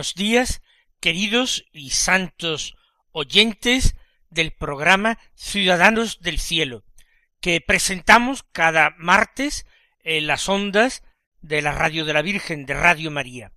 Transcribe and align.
Buenos 0.00 0.14
días, 0.14 0.62
queridos 0.98 1.66
y 1.72 1.90
santos 1.90 2.74
oyentes 3.12 3.96
del 4.30 4.50
programa 4.50 5.18
Ciudadanos 5.34 6.20
del 6.22 6.38
Cielo, 6.38 6.84
que 7.38 7.60
presentamos 7.60 8.42
cada 8.50 8.94
martes 8.96 9.66
en 10.02 10.26
las 10.26 10.48
ondas 10.48 11.02
de 11.42 11.60
la 11.60 11.72
Radio 11.72 12.06
de 12.06 12.14
la 12.14 12.22
Virgen 12.22 12.64
de 12.64 12.72
Radio 12.72 13.10
María. 13.10 13.52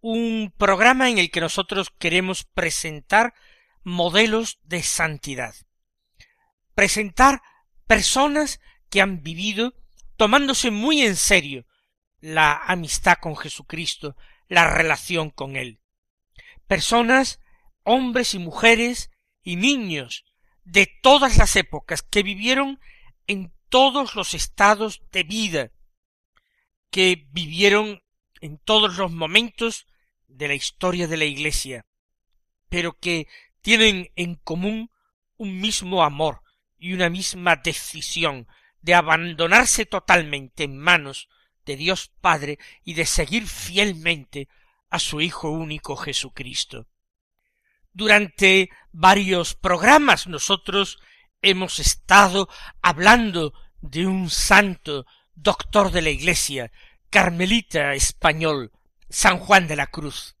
Un 0.00 0.52
programa 0.58 1.10
en 1.10 1.18
el 1.18 1.30
que 1.30 1.40
nosotros 1.40 1.92
queremos 1.96 2.42
presentar 2.42 3.34
modelos 3.84 4.58
de 4.64 4.82
santidad. 4.82 5.54
Presentar 6.74 7.40
personas 7.86 8.58
que 8.90 9.00
han 9.00 9.22
vivido 9.22 9.74
tomándose 10.16 10.72
muy 10.72 11.02
en 11.02 11.14
serio 11.14 11.66
la 12.18 12.56
amistad 12.66 13.18
con 13.20 13.36
Jesucristo, 13.36 14.16
la 14.48 14.68
relación 14.68 15.30
con 15.30 15.56
Él. 15.56 15.80
Personas, 16.66 17.40
hombres 17.84 18.34
y 18.34 18.38
mujeres 18.38 19.10
y 19.42 19.56
niños 19.56 20.24
de 20.64 20.86
todas 21.02 21.36
las 21.36 21.56
épocas 21.56 22.02
que 22.02 22.22
vivieron 22.22 22.80
en 23.26 23.52
todos 23.68 24.14
los 24.14 24.34
estados 24.34 25.02
de 25.12 25.22
vida, 25.22 25.70
que 26.90 27.26
vivieron 27.30 28.02
en 28.40 28.58
todos 28.58 28.96
los 28.96 29.10
momentos 29.10 29.86
de 30.26 30.48
la 30.48 30.54
historia 30.54 31.06
de 31.06 31.16
la 31.16 31.24
Iglesia, 31.24 31.86
pero 32.68 32.98
que 32.98 33.26
tienen 33.62 34.10
en 34.16 34.36
común 34.36 34.90
un 35.36 35.60
mismo 35.60 36.02
amor 36.02 36.42
y 36.78 36.92
una 36.92 37.08
misma 37.08 37.56
decisión 37.56 38.46
de 38.80 38.94
abandonarse 38.94 39.86
totalmente 39.86 40.64
en 40.64 40.78
manos 40.78 41.28
de 41.68 41.76
Dios 41.76 42.10
Padre 42.22 42.58
y 42.82 42.94
de 42.94 43.04
seguir 43.04 43.46
fielmente 43.46 44.48
a 44.88 44.98
su 44.98 45.20
Hijo 45.20 45.50
único 45.50 45.96
Jesucristo. 45.96 46.88
Durante 47.92 48.70
varios 48.90 49.54
programas 49.54 50.26
nosotros 50.26 50.98
hemos 51.42 51.78
estado 51.78 52.48
hablando 52.80 53.52
de 53.82 54.06
un 54.06 54.30
santo 54.30 55.04
doctor 55.34 55.92
de 55.92 56.00
la 56.00 56.08
Iglesia, 56.08 56.72
carmelita 57.10 57.92
español, 57.92 58.72
San 59.10 59.38
Juan 59.38 59.68
de 59.68 59.76
la 59.76 59.88
Cruz. 59.88 60.36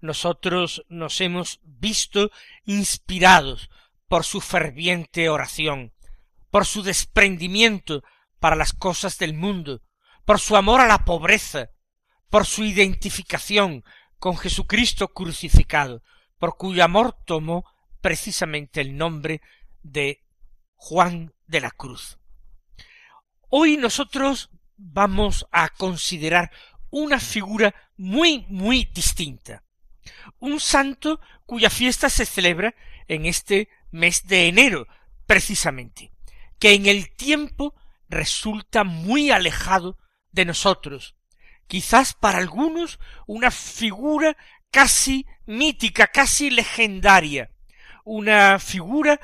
Nosotros 0.00 0.84
nos 0.88 1.20
hemos 1.20 1.58
visto 1.64 2.30
inspirados 2.64 3.68
por 4.06 4.22
su 4.24 4.40
ferviente 4.40 5.28
oración, 5.28 5.92
por 6.52 6.66
su 6.66 6.84
desprendimiento 6.84 8.04
para 8.38 8.54
las 8.54 8.72
cosas 8.72 9.18
del 9.18 9.34
mundo, 9.34 9.82
por 10.24 10.38
su 10.38 10.56
amor 10.56 10.80
a 10.80 10.86
la 10.86 11.04
pobreza, 11.04 11.70
por 12.30 12.46
su 12.46 12.64
identificación 12.64 13.84
con 14.18 14.36
Jesucristo 14.36 15.08
crucificado, 15.08 16.02
por 16.38 16.56
cuyo 16.56 16.84
amor 16.84 17.16
tomó 17.26 17.64
precisamente 18.00 18.80
el 18.80 18.96
nombre 18.96 19.40
de 19.82 20.24
Juan 20.76 21.34
de 21.46 21.60
la 21.60 21.70
Cruz. 21.70 22.18
Hoy 23.48 23.76
nosotros 23.76 24.50
vamos 24.76 25.46
a 25.52 25.68
considerar 25.68 26.50
una 26.90 27.20
figura 27.20 27.74
muy, 27.96 28.46
muy 28.48 28.84
distinta. 28.86 29.64
Un 30.38 30.60
santo 30.60 31.20
cuya 31.46 31.70
fiesta 31.70 32.10
se 32.10 32.26
celebra 32.26 32.74
en 33.08 33.26
este 33.26 33.68
mes 33.90 34.26
de 34.26 34.48
enero, 34.48 34.86
precisamente, 35.26 36.12
que 36.58 36.74
en 36.74 36.86
el 36.86 37.14
tiempo 37.14 37.74
resulta 38.08 38.84
muy 38.84 39.30
alejado 39.30 39.98
de 40.32 40.44
nosotros, 40.44 41.14
quizás 41.66 42.14
para 42.14 42.38
algunos 42.38 42.98
una 43.26 43.50
figura 43.50 44.36
casi 44.70 45.26
mítica, 45.46 46.06
casi 46.08 46.50
legendaria, 46.50 47.50
una 48.04 48.58
figura 48.58 49.20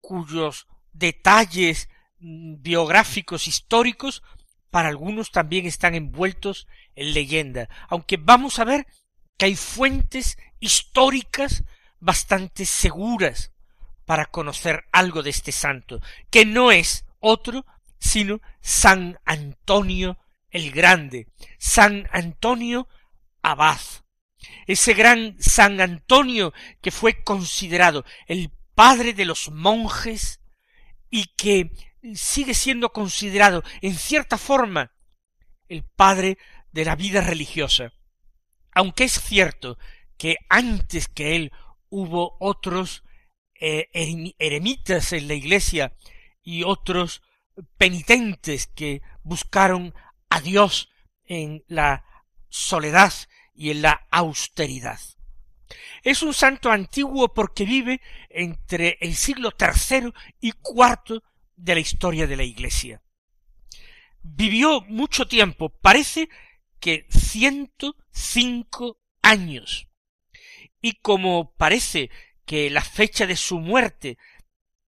cuyos 0.00 0.66
detalles 0.92 1.88
biográficos 2.18 3.48
históricos 3.48 4.22
para 4.70 4.88
algunos 4.88 5.30
también 5.30 5.66
están 5.66 5.94
envueltos 5.94 6.66
en 6.96 7.14
leyenda, 7.14 7.68
aunque 7.88 8.16
vamos 8.16 8.58
a 8.58 8.64
ver 8.64 8.86
que 9.36 9.46
hay 9.46 9.56
fuentes 9.56 10.38
históricas 10.60 11.64
bastante 12.00 12.66
seguras 12.66 13.52
para 14.04 14.26
conocer 14.26 14.84
algo 14.92 15.22
de 15.22 15.30
este 15.30 15.52
santo, 15.52 16.00
que 16.30 16.44
no 16.44 16.70
es 16.70 17.04
otro 17.20 17.64
sino 17.98 18.40
San 18.60 19.18
Antonio 19.24 20.18
el 20.54 20.70
Grande, 20.70 21.26
San 21.58 22.08
Antonio 22.12 22.88
Abad, 23.42 23.80
ese 24.66 24.94
gran 24.94 25.36
San 25.40 25.80
Antonio 25.80 26.54
que 26.80 26.92
fue 26.92 27.22
considerado 27.24 28.04
el 28.28 28.50
padre 28.74 29.12
de 29.12 29.24
los 29.24 29.50
monjes 29.50 30.40
y 31.10 31.26
que 31.36 31.70
sigue 32.14 32.54
siendo 32.54 32.92
considerado 32.92 33.64
en 33.82 33.94
cierta 33.94 34.38
forma 34.38 34.92
el 35.68 35.82
padre 35.82 36.38
de 36.70 36.84
la 36.84 36.94
vida 36.94 37.20
religiosa. 37.20 37.92
Aunque 38.72 39.04
es 39.04 39.20
cierto 39.20 39.76
que 40.16 40.36
antes 40.48 41.08
que 41.08 41.34
él 41.34 41.52
hubo 41.88 42.36
otros 42.38 43.02
eh, 43.60 43.88
eremitas 44.38 45.12
en 45.12 45.26
la 45.26 45.34
iglesia 45.34 45.96
y 46.42 46.62
otros 46.62 47.22
penitentes 47.76 48.68
que 48.68 49.02
buscaron 49.22 49.94
a 50.34 50.40
Dios 50.40 50.90
en 51.26 51.62
la 51.68 52.04
soledad 52.48 53.12
y 53.54 53.70
en 53.70 53.82
la 53.82 54.08
austeridad. 54.10 54.98
Es 56.02 56.24
un 56.24 56.34
santo 56.34 56.72
antiguo 56.72 57.32
porque 57.32 57.64
vive 57.64 58.00
entre 58.30 58.98
el 59.00 59.14
siglo 59.14 59.52
tercero 59.52 60.12
y 60.40 60.50
cuarto 60.50 61.22
de 61.54 61.74
la 61.74 61.80
historia 61.80 62.26
de 62.26 62.36
la 62.36 62.42
Iglesia. 62.42 63.00
Vivió 64.22 64.80
mucho 64.88 65.28
tiempo, 65.28 65.68
parece 65.68 66.28
que 66.80 67.06
ciento 67.10 67.94
cinco 68.10 68.98
años. 69.22 69.86
Y 70.80 70.94
como 70.94 71.54
parece 71.54 72.10
que 72.44 72.70
la 72.70 72.82
fecha 72.82 73.24
de 73.24 73.36
su 73.36 73.60
muerte 73.60 74.18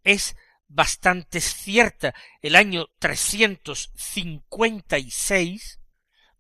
es 0.04 0.36
bastante 0.68 1.42
cierta, 1.42 2.16
el 2.42 2.56
año 2.56 2.88
356, 3.00 5.80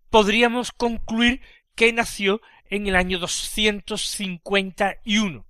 podríamos 0.09 0.71
concluir 0.71 1.41
que 1.75 1.93
nació 1.93 2.41
en 2.69 2.87
el 2.87 2.95
año 2.95 3.19
251. 3.19 5.45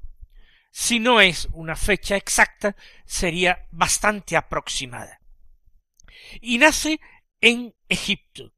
Si 0.72 1.00
no 1.00 1.22
es 1.22 1.48
una 1.54 1.76
fecha 1.76 2.16
exacta, 2.18 2.76
sería 3.06 3.68
bastante 3.72 4.36
aproximada. 4.36 5.22
Y 6.42 6.58
nace 6.58 7.00
en 7.40 7.76
Egipto. 7.88 8.52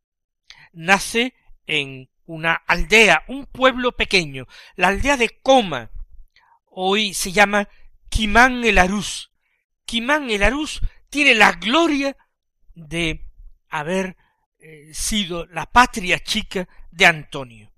Nace 0.73 1.35
en 1.65 2.09
una 2.25 2.53
aldea, 2.53 3.23
un 3.27 3.45
pueblo 3.45 3.91
pequeño, 3.93 4.47
la 4.75 4.89
aldea 4.89 5.17
de 5.17 5.29
Coma. 5.41 5.91
Hoy 6.65 7.13
se 7.13 7.31
llama 7.31 7.69
Kimán 8.09 8.63
el 8.63 8.77
Arús, 8.77 9.31
Quimán 9.87 10.29
el 10.29 10.43
Arús 10.43 10.81
tiene 11.09 11.33
la 11.33 11.53
gloria 11.53 12.15
de 12.75 13.25
haber 13.69 14.17
eh, 14.59 14.93
sido 14.93 15.45
la 15.45 15.65
patria 15.65 16.19
chica 16.19 16.67
de 16.91 17.05
Antonio. 17.05 17.71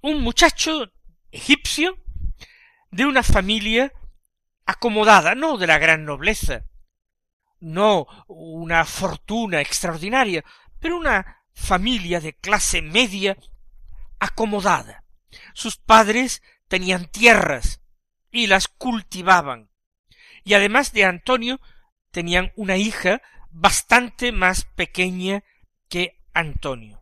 Un 0.00 0.22
muchacho 0.22 0.92
egipcio 1.32 1.98
de 2.92 3.06
una 3.06 3.24
familia 3.24 3.92
acomodada, 4.66 5.34
no 5.34 5.58
de 5.58 5.66
la 5.66 5.78
gran 5.78 6.04
nobleza, 6.04 6.64
no 7.58 8.06
una 8.28 8.84
fortuna 8.84 9.60
extraordinaria, 9.60 10.44
pero 10.78 10.96
una 10.96 11.42
familia 11.54 12.20
de 12.20 12.34
clase 12.34 12.82
media 12.82 13.36
acomodada. 14.20 15.02
Sus 15.54 15.76
padres 15.76 16.40
tenían 16.68 17.10
tierras 17.10 17.80
y 18.30 18.46
las 18.46 18.68
cultivaban. 18.68 19.73
Y 20.44 20.54
además 20.54 20.92
de 20.92 21.04
Antonio, 21.04 21.60
tenían 22.10 22.52
una 22.54 22.76
hija 22.76 23.22
bastante 23.50 24.30
más 24.30 24.64
pequeña 24.64 25.42
que 25.88 26.20
Antonio. 26.32 27.00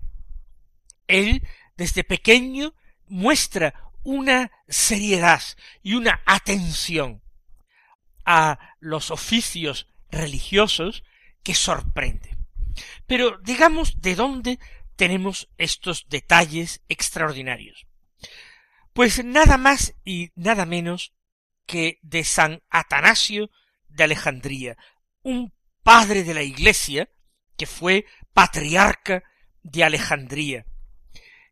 Él, 1.09 1.47
desde 1.77 2.05
pequeño, 2.05 2.75
muestra 3.07 3.75
una 4.05 4.51
seriedad 4.69 5.43
y 5.83 5.95
una 5.95 6.23
atención 6.25 7.23
a 8.25 8.59
los 8.81 9.11
oficios 9.11 9.89
religiosos 10.11 11.05
que 11.43 11.55
sorprende. 11.55 12.37
Pero 13.07 13.39
digamos 13.39 14.01
de 14.01 14.15
dónde 14.15 14.59
tenemos 14.97 15.49
estos 15.59 16.07
detalles 16.09 16.83
extraordinarios. 16.89 17.87
Pues 18.93 19.25
nada 19.25 19.57
más 19.57 19.95
y 20.05 20.31
nada 20.35 20.67
menos 20.67 21.13
que 21.73 21.99
de 22.03 22.23
San 22.23 22.63
Atanasio 22.69 23.49
de 23.89 24.05
Alejandría, 24.05 24.77
un 25.23 25.55
padre 25.83 26.23
de 26.23 26.35
la 26.35 26.43
Iglesia 26.43 27.09
que 27.57 27.65
fue 27.65 28.05
patriarca 28.35 29.23
de 29.63 29.83
Alejandría, 29.83 30.67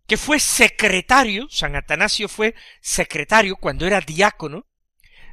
que 0.06 0.18
fue 0.18 0.38
secretario, 0.38 1.48
San 1.48 1.74
Atanasio 1.74 2.28
fue 2.28 2.54
secretario 2.82 3.56
cuando 3.56 3.86
era 3.86 4.02
diácono 4.02 4.66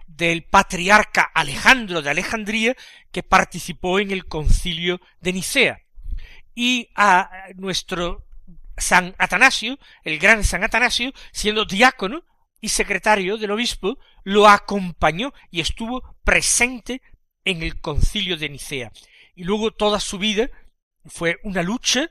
del 0.06 0.46
patriarca 0.46 1.24
Alejandro 1.36 2.02
de 2.02 2.10
Alejandría, 2.10 2.78
que 3.12 3.24
participó 3.24 4.00
en 4.00 4.12
el 4.12 4.26
concilio 4.26 5.02
de 5.20 5.34
Nicea. 5.34 5.82
Y 6.56 6.92
a 6.96 7.30
nuestro 7.56 8.26
San 8.78 9.16
Atanasio, 9.18 9.78
el 10.04 10.18
gran 10.18 10.46
San 10.46 10.64
Atanasio, 10.64 11.12
siendo 11.34 11.66
diácono 11.66 12.24
y 12.60 12.70
secretario 12.70 13.38
del 13.38 13.52
obispo, 13.52 13.98
lo 14.24 14.48
acompañó 14.48 15.34
y 15.52 15.62
estuvo 15.62 16.16
presente 16.24 17.02
en 17.46 17.62
el 17.64 17.80
concilio 17.80 18.38
de 18.38 18.50
Nicea. 18.50 18.92
Y 19.36 19.44
luego 19.44 19.72
toda 19.72 20.00
su 20.00 20.18
vida 20.18 20.50
fue 21.06 21.38
una 21.44 21.64
lucha 21.64 22.10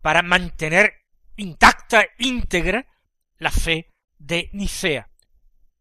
para 0.00 0.22
mantener 0.22 0.94
intacta, 1.36 2.06
íntegra, 2.18 2.86
la 3.38 3.50
fe 3.50 3.90
de 4.18 4.50
Nicea 4.52 5.12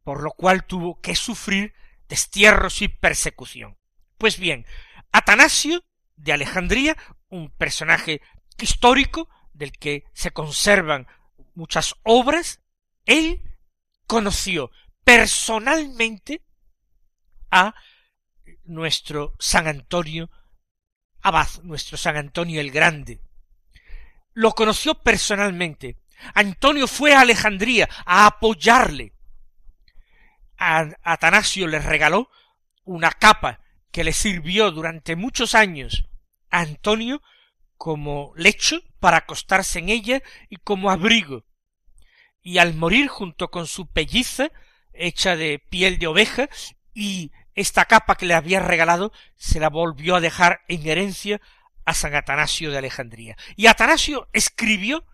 por 0.03 0.23
lo 0.23 0.31
cual 0.31 0.65
tuvo 0.65 0.99
que 0.99 1.15
sufrir 1.15 1.73
destierros 2.09 2.81
y 2.81 2.87
persecución. 2.87 3.77
Pues 4.17 4.37
bien, 4.37 4.65
Atanasio 5.11 5.83
de 6.15 6.33
Alejandría, 6.33 6.97
un 7.29 7.49
personaje 7.49 8.21
histórico 8.59 9.29
del 9.53 9.71
que 9.71 10.05
se 10.13 10.31
conservan 10.31 11.07
muchas 11.55 11.95
obras, 12.03 12.61
él 13.05 13.41
conoció 14.07 14.71
personalmente 15.03 16.43
a 17.49 17.73
nuestro 18.63 19.35
San 19.39 19.67
Antonio 19.67 20.29
Abad, 21.21 21.49
nuestro 21.63 21.97
San 21.97 22.17
Antonio 22.17 22.61
el 22.61 22.71
Grande. 22.71 23.21
Lo 24.33 24.53
conoció 24.53 24.95
personalmente. 24.95 25.97
Antonio 26.33 26.87
fue 26.87 27.13
a 27.13 27.21
Alejandría 27.21 27.89
a 28.05 28.25
apoyarle 28.27 29.13
Atanasio 30.61 31.67
le 31.67 31.79
regaló 31.79 32.29
una 32.83 33.11
capa 33.11 33.61
que 33.91 34.03
le 34.03 34.13
sirvió 34.13 34.71
durante 34.71 35.15
muchos 35.15 35.55
años 35.55 36.05
a 36.51 36.59
Antonio 36.59 37.21
como 37.77 38.31
lecho 38.35 38.79
para 38.99 39.17
acostarse 39.17 39.79
en 39.79 39.89
ella 39.89 40.21
y 40.49 40.57
como 40.57 40.91
abrigo. 40.91 41.45
Y 42.41 42.57
al 42.57 42.73
morir 42.73 43.07
junto 43.07 43.49
con 43.49 43.67
su 43.67 43.87
pelliza, 43.87 44.51
hecha 44.93 45.35
de 45.35 45.59
piel 45.59 45.99
de 45.99 46.07
oveja, 46.07 46.49
y 46.93 47.31
esta 47.55 47.85
capa 47.85 48.15
que 48.15 48.25
le 48.25 48.33
había 48.33 48.59
regalado, 48.59 49.11
se 49.35 49.59
la 49.59 49.69
volvió 49.69 50.15
a 50.15 50.21
dejar 50.21 50.61
en 50.67 50.87
herencia 50.87 51.41
a 51.85 51.93
San 51.93 52.15
Atanasio 52.15 52.71
de 52.71 52.77
Alejandría. 52.77 53.37
Y 53.55 53.67
Atanasio 53.67 54.29
escribió 54.33 55.05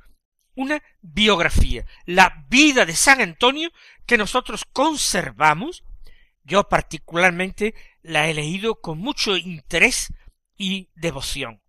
una 0.56 0.82
biografía, 1.02 1.86
la 2.06 2.46
vida 2.50 2.86
de 2.86 2.96
San 2.96 3.22
Antonio 3.22 3.70
que 4.06 4.18
nosotros 4.18 4.66
conservamos. 4.72 5.84
Yo 6.44 6.68
particularmente 6.68 7.76
la 8.02 8.28
he 8.28 8.34
leído 8.34 8.82
con 8.82 8.98
mucho 8.98 9.38
interés 9.38 10.14
y 10.58 10.90
devoción. 10.96 11.62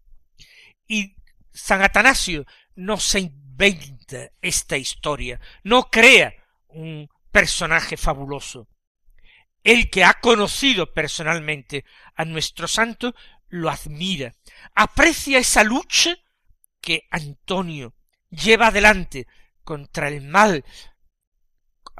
Y 0.87 1.17
San 1.53 1.83
Atanasio 1.83 2.47
no 2.75 2.97
se 2.99 3.21
inventa 3.21 3.98
esta 4.41 4.77
historia, 4.77 5.41
no 5.63 5.91
crea 5.91 6.35
un 6.69 7.09
personaje 7.31 7.97
fabuloso. 7.97 8.69
El 9.65 9.91
que 9.91 10.05
ha 10.05 10.15
conocido 10.15 10.93
personalmente 10.93 11.85
a 12.15 12.25
nuestro 12.25 12.69
santo 12.69 13.15
lo 13.49 13.71
admira, 13.71 14.35
aprecia 14.75 15.39
esa 15.39 15.65
lucha 15.65 16.17
que 16.81 17.07
Antonio 17.11 17.95
lleva 18.31 18.69
adelante 18.69 19.27
contra 19.65 20.09
el 20.09 20.23
mal 20.23 20.65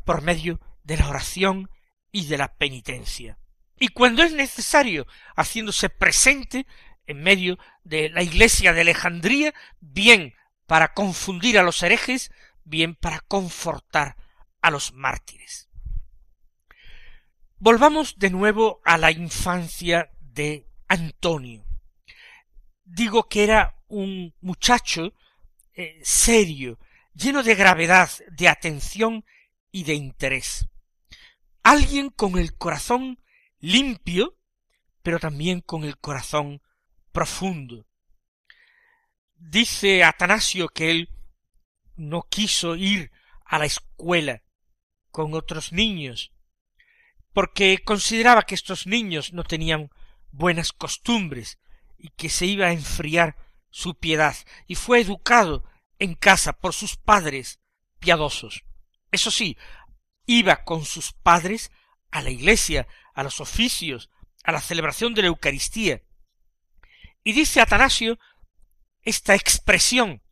por 0.05 0.23
medio 0.23 0.61
de 0.85 0.97
la 0.97 1.09
oración 1.09 1.71
y 2.13 2.27
de 2.27 2.39
la 2.39 2.55
penitencia. 2.57 3.39
Y 3.79 3.89
cuando 3.89 4.23
es 4.23 4.33
necesario, 4.33 5.07
haciéndose 5.37 5.89
presente 5.89 6.67
en 7.07 7.23
medio 7.23 7.59
de 7.85 8.11
la 8.11 8.23
iglesia 8.23 8.73
de 8.73 8.83
Alejandría, 8.83 9.55
bien 9.81 10.35
para 10.69 10.93
confundir 10.93 11.59
a 11.59 11.63
los 11.63 11.83
herejes, 11.83 12.31
bien 12.63 12.95
para 12.95 13.21
confortar 13.21 14.17
a 14.61 14.71
los 14.71 14.93
mártires. 14.93 15.71
Volvamos 17.57 18.19
de 18.19 18.29
nuevo 18.29 18.83
a 18.85 18.99
la 18.99 19.11
infancia 19.11 20.11
de 20.21 20.69
Antonio. 20.87 21.65
Digo 22.85 23.29
que 23.31 23.45
era 23.45 23.83
un 23.89 24.35
muchacho 24.43 25.15
eh, 25.73 25.99
serio, 26.05 26.79
lleno 27.15 27.43
de 27.43 27.55
gravedad, 27.55 28.11
de 28.31 28.49
atención 28.49 29.25
y 29.73 29.85
de 29.85 29.95
interés. 29.95 30.69
Alguien 31.63 32.11
con 32.11 32.39
el 32.39 32.55
corazón 32.55 33.19
limpio, 33.59 34.37
pero 35.03 35.19
también 35.19 35.63
con 35.63 35.85
el 35.85 35.97
corazón 35.97 36.61
profundo. 37.11 37.88
Dice 39.39 40.05
Atanasio 40.05 40.69
que 40.69 40.91
él 40.91 41.11
no 41.97 42.27
quiso 42.29 42.77
ir 42.77 43.11
a 43.45 43.59
la 43.59 43.67
escuela 43.67 44.43
con 45.11 45.35
otros 45.35 45.73
niños, 45.73 46.33
porque 47.33 47.79
consideraba 47.85 48.43
que 48.43 48.55
estos 48.55 48.87
niños 48.87 49.33
no 49.33 49.45
tenían 49.45 49.91
buenas 50.33 50.73
costumbres 50.73 51.59
y 51.97 52.09
que 52.11 52.29
se 52.29 52.47
iba 52.47 52.67
a 52.67 52.73
enfriar 52.73 53.37
su 53.71 53.97
piedad 53.97 54.37
y 54.67 54.75
fue 54.75 55.01
educado 55.01 55.65
en 55.99 56.15
casa 56.15 56.53
por 56.53 56.75
sus 56.75 56.97
padres 56.97 57.61
piadosos. 57.99 58.65
Eso 59.11 59.31
sí, 59.31 59.57
iba 60.27 60.65
con 60.65 60.85
sus 60.85 61.13
padres 61.13 61.71
a 62.11 62.23
la 62.23 62.31
iglesia, 62.31 62.87
a 63.15 63.23
los 63.23 63.41
oficios, 63.41 64.11
a 64.45 64.53
la 64.53 64.61
celebración 64.61 65.15
de 65.15 65.23
la 65.23 65.29
Eucaristía. 65.29 66.03
Y 67.25 67.33
dice 67.33 67.61
Atanasio 67.61 68.19
esta 69.09 69.35
expresión 69.35 70.23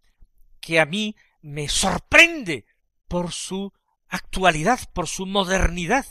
que 0.61 0.80
a 0.80 0.85
mí 0.85 1.16
me 1.40 1.68
sorprende 1.68 2.66
por 3.09 3.33
su 3.33 3.73
actualidad, 4.09 4.80
por 4.92 5.09
su 5.09 5.26
modernidad. 5.26 6.06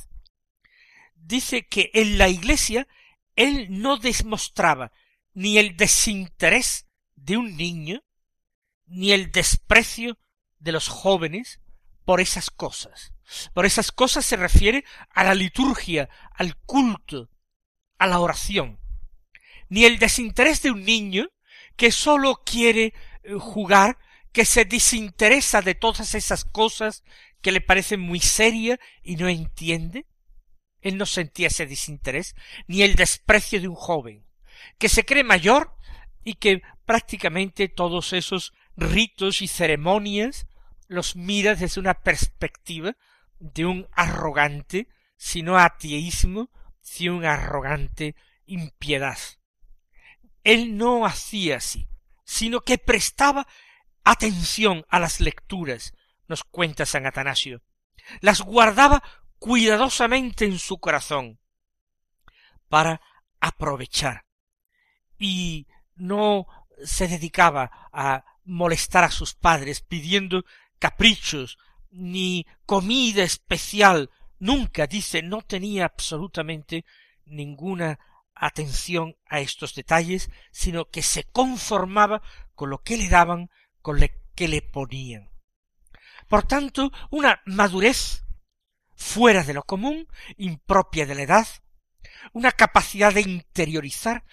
Dice 1.13 1.67
que 1.67 1.91
en 1.93 2.17
la 2.17 2.27
iglesia 2.27 2.87
él 3.35 3.67
no 3.69 3.97
demostraba 3.97 4.91
ni 5.33 5.57
el 5.57 5.77
desinterés 5.77 6.87
de 7.15 7.37
un 7.37 7.55
niño, 7.55 8.03
ni 8.85 9.11
el 9.11 9.31
desprecio 9.31 10.17
de 10.59 10.71
los 10.71 10.87
jóvenes 10.87 11.61
por 12.03 12.21
esas 12.21 12.49
cosas. 12.49 13.13
Por 13.53 13.65
esas 13.65 13.91
cosas 13.91 14.25
se 14.25 14.37
refiere 14.37 14.85
a 15.09 15.23
la 15.23 15.35
liturgia, 15.35 16.09
al 16.31 16.55
culto, 16.57 17.29
a 17.97 18.07
la 18.07 18.19
oración. 18.19 18.79
Ni 19.69 19.85
el 19.85 19.99
desinterés 19.99 20.61
de 20.61 20.71
un 20.71 20.83
niño 20.83 21.27
que 21.75 21.91
sólo 21.91 22.41
quiere 22.45 22.93
eh, 23.23 23.33
jugar, 23.39 23.97
que 24.31 24.45
se 24.45 24.65
desinteresa 24.65 25.61
de 25.61 25.75
todas 25.75 26.15
esas 26.15 26.45
cosas 26.45 27.03
que 27.41 27.51
le 27.51 27.61
parecen 27.61 27.99
muy 27.99 28.19
serias 28.19 28.79
y 29.03 29.15
no 29.15 29.29
entiende. 29.29 30.07
Él 30.81 30.97
no 30.97 31.05
sentía 31.05 31.47
ese 31.47 31.65
desinterés, 31.65 32.35
ni 32.67 32.81
el 32.81 32.95
desprecio 32.95 33.59
de 33.61 33.67
un 33.67 33.75
joven, 33.75 34.25
que 34.77 34.89
se 34.89 35.05
cree 35.05 35.23
mayor 35.23 35.75
y 36.23 36.35
que 36.35 36.61
prácticamente 36.85 37.67
todos 37.67 38.13
esos 38.13 38.53
ritos 38.75 39.41
y 39.41 39.47
ceremonias 39.47 40.47
los 40.87 41.15
mira 41.15 41.55
desde 41.55 41.79
una 41.79 41.95
perspectiva 41.95 42.95
de 43.39 43.65
un 43.65 43.87
arrogante, 43.93 44.87
sino 45.17 45.57
ateísmo, 45.57 46.51
sino 46.81 47.17
un 47.17 47.25
arrogante 47.25 48.15
impiedad. 48.45 49.17
Él 50.45 50.77
no 50.77 51.05
hacía 51.05 51.57
así. 51.57 51.89
sino 52.27 52.61
que 52.61 52.79
prestaba 52.79 53.47
atención 54.03 54.83
a 54.89 54.99
las 54.99 55.19
lecturas, 55.19 55.93
nos 56.27 56.43
cuenta 56.43 56.87
San 56.87 57.05
Atanasio. 57.05 57.61
Las 58.19 58.41
guardaba 58.41 59.03
cuidadosamente 59.37 60.45
en 60.45 60.57
su 60.57 60.79
corazón 60.79 61.39
para 62.67 62.99
aprovechar 63.39 64.25
y 65.19 65.67
no 65.95 66.47
se 66.83 67.07
dedicaba 67.07 67.89
a 67.93 68.25
molestar 68.43 69.03
a 69.03 69.11
sus 69.11 69.35
padres 69.35 69.81
pidiendo 69.81 70.45
caprichos 70.79 71.59
ni 71.91 72.47
comida 72.65 73.23
especial 73.23 74.09
nunca 74.39 74.87
dice 74.87 75.21
no 75.21 75.41
tenía 75.41 75.85
absolutamente 75.85 76.85
ninguna 77.25 77.99
atención 78.35 79.15
a 79.27 79.39
estos 79.39 79.73
detalles, 79.75 80.29
sino 80.51 80.85
que 80.85 81.01
se 81.01 81.23
conformaba 81.23 82.21
con 82.53 82.69
lo 82.69 82.83
que 82.83 82.97
le 82.97 83.09
daban, 83.09 83.49
con 83.81 83.99
lo 83.99 84.07
que 84.35 84.47
le 84.47 84.61
ponían. 84.61 85.29
Por 86.27 86.43
tanto, 86.43 86.91
una 87.11 87.41
madurez 87.45 88.23
fuera 88.95 89.43
de 89.43 89.53
lo 89.53 89.63
común, 89.63 90.07
impropia 90.37 91.05
de 91.05 91.15
la 91.15 91.21
edad, 91.21 91.47
una 92.33 92.51
capacidad 92.51 93.13
de 93.13 93.21
interiorizar, 93.21 94.23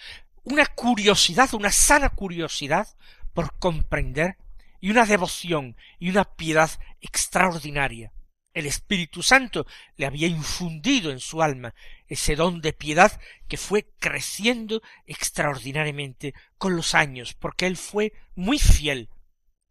una 0.45 0.67
curiosidad, 0.67 1.55
una 1.55 1.71
sana 1.71 2.11
curiosidad 2.11 2.89
por 3.33 3.59
comprender, 3.59 4.37
y 4.83 4.91
una 4.91 5.07
devoción 5.07 5.77
y 5.99 6.11
una 6.11 6.25
piedad 6.25 6.71
extraordinaria. 7.01 8.13
El 8.55 8.67
Espíritu 8.67 9.23
Santo 9.23 9.67
le 9.97 10.07
había 10.07 10.27
infundido 10.27 11.11
en 11.11 11.21
su 11.21 11.43
alma 11.43 11.75
ese 12.07 12.37
don 12.37 12.61
de 12.61 12.73
piedad 12.73 13.19
que 13.49 13.57
fue 13.57 13.91
creciendo 13.99 14.83
extraordinariamente 15.07 16.35
con 16.59 16.77
los 16.77 16.95
años, 16.95 17.35
porque 17.35 17.67
él 17.67 17.77
fue 17.77 18.13
muy 18.35 18.59
fiel 18.59 19.09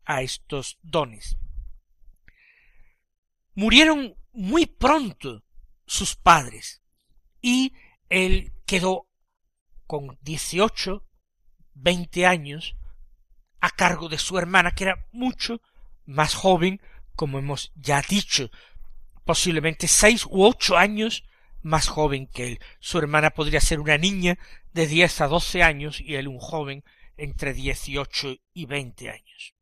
a 0.05 0.21
estos 0.21 0.79
dones. 0.81 1.37
Murieron 3.53 4.15
muy 4.33 4.65
pronto 4.65 5.43
sus 5.85 6.15
padres 6.15 6.81
y 7.41 7.73
él 8.09 8.53
quedó 8.65 9.07
con 9.85 10.17
dieciocho, 10.21 11.05
veinte 11.73 12.25
años 12.25 12.75
a 13.59 13.69
cargo 13.69 14.09
de 14.09 14.17
su 14.17 14.37
hermana, 14.37 14.71
que 14.71 14.85
era 14.85 15.07
mucho 15.11 15.61
más 16.05 16.33
joven, 16.33 16.81
como 17.15 17.39
hemos 17.39 17.71
ya 17.75 18.01
dicho, 18.01 18.49
posiblemente 19.31 19.87
seis 19.87 20.25
u 20.25 20.43
ocho 20.43 20.75
años 20.75 21.23
más 21.61 21.87
joven 21.87 22.27
que 22.27 22.47
él. 22.47 22.59
Su 22.81 22.97
hermana 22.97 23.29
podría 23.29 23.61
ser 23.61 23.79
una 23.79 23.97
niña 23.97 24.37
de 24.73 24.87
diez 24.87 25.21
a 25.21 25.27
doce 25.29 25.63
años 25.63 26.01
y 26.01 26.15
él 26.15 26.27
un 26.27 26.37
joven 26.37 26.83
entre 27.15 27.53
dieciocho 27.53 28.35
y 28.53 28.65
veinte 28.65 29.09
años. 29.09 29.55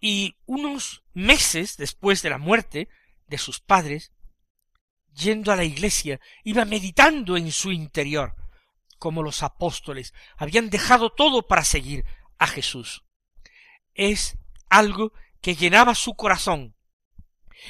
Y 0.00 0.38
unos 0.46 1.04
meses 1.12 1.76
después 1.76 2.22
de 2.22 2.30
la 2.30 2.38
muerte 2.38 2.88
de 3.26 3.36
sus 3.36 3.60
padres, 3.60 4.10
yendo 5.12 5.52
a 5.52 5.56
la 5.56 5.64
iglesia, 5.64 6.18
iba 6.42 6.64
meditando 6.64 7.36
en 7.36 7.52
su 7.52 7.72
interior, 7.72 8.36
como 8.98 9.22
los 9.22 9.42
apóstoles 9.42 10.14
habían 10.38 10.70
dejado 10.70 11.10
todo 11.10 11.46
para 11.46 11.62
seguir 11.62 12.06
a 12.38 12.46
Jesús. 12.46 13.04
Es 13.92 14.38
algo 14.70 15.12
que 15.42 15.56
llenaba 15.56 15.94
su 15.94 16.14
corazón 16.14 16.74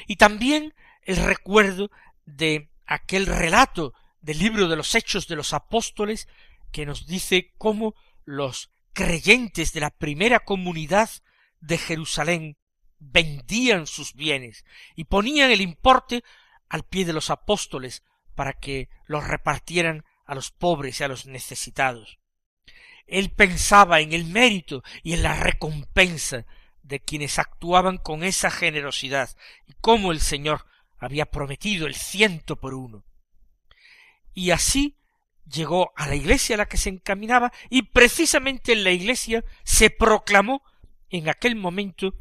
y 0.06 0.16
también 0.16 0.74
el 1.02 1.16
recuerdo 1.16 1.90
de 2.24 2.70
aquel 2.86 3.26
relato 3.26 3.94
del 4.20 4.38
libro 4.38 4.68
de 4.68 4.76
los 4.76 4.94
Hechos 4.94 5.28
de 5.28 5.36
los 5.36 5.52
Apóstoles 5.52 6.28
que 6.72 6.86
nos 6.86 7.06
dice 7.06 7.52
cómo 7.58 7.94
los 8.24 8.70
creyentes 8.92 9.72
de 9.72 9.80
la 9.80 9.90
primera 9.90 10.40
comunidad 10.40 11.10
de 11.60 11.78
Jerusalén 11.78 12.56
vendían 12.98 13.86
sus 13.86 14.14
bienes 14.14 14.64
y 14.94 15.04
ponían 15.04 15.50
el 15.50 15.60
importe 15.60 16.22
al 16.68 16.84
pie 16.84 17.04
de 17.04 17.12
los 17.12 17.30
apóstoles 17.30 18.02
para 18.34 18.52
que 18.52 18.88
los 19.06 19.26
repartieran 19.26 20.04
a 20.24 20.34
los 20.34 20.50
pobres 20.50 21.00
y 21.00 21.04
a 21.04 21.08
los 21.08 21.26
necesitados. 21.26 22.18
Él 23.06 23.30
pensaba 23.30 24.00
en 24.00 24.12
el 24.12 24.24
mérito 24.24 24.84
y 25.02 25.14
en 25.14 25.22
la 25.22 25.34
recompensa 25.34 26.46
de 26.90 27.00
quienes 27.00 27.38
actuaban 27.38 27.98
con 27.98 28.24
esa 28.24 28.50
generosidad 28.50 29.30
y 29.66 29.72
cómo 29.80 30.10
el 30.12 30.20
Señor 30.20 30.66
había 30.98 31.24
prometido 31.26 31.86
el 31.86 31.94
ciento 31.94 32.56
por 32.56 32.74
uno. 32.74 33.04
Y 34.34 34.50
así 34.50 34.98
llegó 35.46 35.92
a 35.96 36.08
la 36.08 36.16
iglesia 36.16 36.56
a 36.56 36.58
la 36.58 36.66
que 36.66 36.76
se 36.76 36.90
encaminaba 36.90 37.52
y 37.70 37.82
precisamente 37.82 38.72
en 38.72 38.84
la 38.84 38.90
iglesia 38.90 39.44
se 39.64 39.90
proclamó 39.90 40.62
en 41.08 41.28
aquel 41.28 41.54
momento 41.56 42.14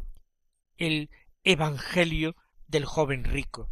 el 0.77 1.09
Evangelio 1.43 2.35
del 2.67 2.85
joven 2.85 3.23
rico. 3.23 3.69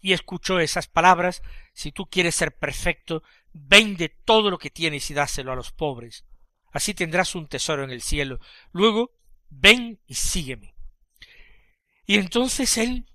Y 0.00 0.14
escuchó 0.14 0.58
esas 0.58 0.88
palabras 0.88 1.42
si 1.72 1.92
tú 1.92 2.06
quieres 2.06 2.34
ser 2.34 2.56
perfecto, 2.56 3.22
vende 3.52 4.08
todo 4.08 4.50
lo 4.50 4.58
que 4.58 4.70
tienes 4.70 5.10
y 5.10 5.14
dáselo 5.14 5.52
a 5.52 5.56
los 5.56 5.70
pobres. 5.70 6.24
Así 6.72 6.92
tendrás 6.92 7.34
un 7.34 7.46
tesoro 7.46 7.84
en 7.84 7.90
el 7.90 8.02
cielo. 8.02 8.40
Luego 8.72 9.12
ven 9.50 10.00
y 10.06 10.14
sígueme. 10.14 10.74
Y 12.06 12.16
entonces 12.16 12.78
él 12.78 13.06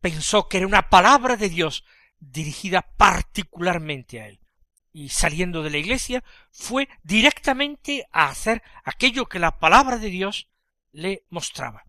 pensó 0.00 0.48
que 0.48 0.58
era 0.58 0.66
una 0.66 0.88
palabra 0.88 1.36
de 1.36 1.48
Dios 1.48 1.84
dirigida 2.20 2.82
particularmente 2.96 4.20
a 4.20 4.28
él. 4.28 4.40
Y 4.92 5.08
saliendo 5.10 5.62
de 5.62 5.70
la 5.70 5.78
iglesia 5.78 6.24
fue 6.50 6.88
directamente 7.02 8.06
a 8.12 8.28
hacer 8.28 8.62
aquello 8.84 9.26
que 9.26 9.38
la 9.38 9.58
palabra 9.58 9.98
de 9.98 10.08
Dios 10.08 10.48
le 10.92 11.24
mostraba. 11.28 11.84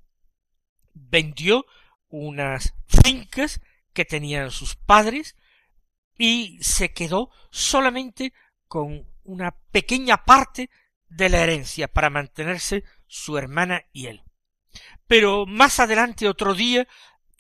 Vendió 0.94 1.66
unas 2.10 2.74
fincas 2.88 3.62
que 3.94 4.06
tenían 4.06 4.52
sus 4.52 4.76
padres 4.76 5.36
y 6.18 6.58
se 6.62 6.92
quedó 6.92 7.30
solamente 7.52 8.34
con 8.68 9.08
una 9.24 9.52
pequeña 9.72 10.26
parte 10.26 10.70
de 11.08 11.30
la 11.30 11.42
herencia 11.44 11.88
para 11.88 12.10
mantenerse 12.10 12.84
su 13.08 13.38
hermana 13.38 13.86
y 13.92 14.08
él. 14.08 14.24
Pero 15.08 15.46
más 15.46 15.80
adelante 15.80 16.28
otro 16.28 16.54
día 16.54 16.88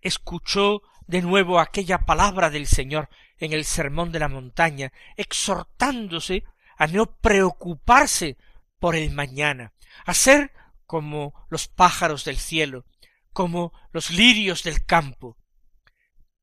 escuchó 0.01 0.81
de 1.07 1.21
nuevo 1.21 1.59
aquella 1.59 2.00
palabra 2.00 2.50
del 2.50 2.67
Señor 2.67 3.09
en 3.38 3.53
el 3.53 3.65
sermón 3.65 4.12
de 4.12 4.19
la 4.19 4.27
montaña, 4.27 4.91
exhortándose 5.15 6.43
a 6.77 6.88
no 6.88 7.17
preocuparse 7.19 8.38
por 8.79 8.95
el 8.95 9.12
mañana, 9.12 9.74
a 10.05 10.13
ser 10.13 10.51
como 10.86 11.33
los 11.50 11.67
pájaros 11.67 12.25
del 12.25 12.38
cielo, 12.38 12.86
como 13.33 13.74
los 13.91 14.09
lirios 14.09 14.63
del 14.63 14.86
campo, 14.86 15.38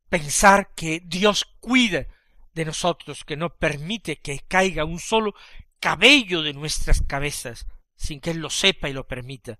pensar 0.08 0.74
que 0.74 1.00
Dios 1.04 1.44
cuida 1.60 2.06
de 2.52 2.64
nosotros, 2.64 3.24
que 3.24 3.36
no 3.36 3.56
permite 3.56 4.16
que 4.20 4.38
caiga 4.46 4.84
un 4.84 5.00
solo 5.00 5.34
cabello 5.80 6.42
de 6.42 6.52
nuestras 6.52 7.02
cabezas, 7.02 7.66
sin 7.96 8.20
que 8.20 8.30
él 8.30 8.38
lo 8.38 8.50
sepa 8.50 8.88
y 8.88 8.92
lo 8.92 9.06
permita. 9.06 9.58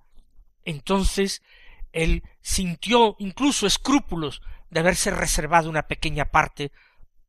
Entonces 0.65 1.43
él 1.93 2.23
sintió 2.41 3.17
incluso 3.19 3.67
escrúpulos 3.67 4.43
de 4.71 4.81
haberse 4.81 5.11
reservado 5.11 5.71
una 5.71 5.87
pequeña 5.87 6.27
parte 6.27 6.73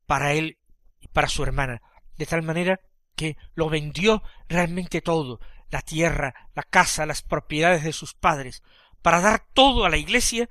para 0.07 0.33
él 0.33 0.57
y 0.99 1.07
para 1.07 1.27
su 1.27 1.43
hermana, 1.43 1.81
de 2.17 2.25
tal 2.25 2.41
manera 2.41 2.79
que 3.15 3.37
lo 3.53 3.69
vendió 3.69 4.23
realmente 4.47 5.01
todo, 5.01 5.39
la 5.69 5.81
tierra, 5.81 6.49
la 6.53 6.63
casa, 6.63 7.05
las 7.05 7.21
propiedades 7.21 7.83
de 7.83 7.93
sus 7.93 8.13
padres, 8.13 8.63
para 9.01 9.21
dar 9.21 9.45
todo 9.53 9.85
a 9.85 9.89
la 9.89 9.97
iglesia 9.97 10.49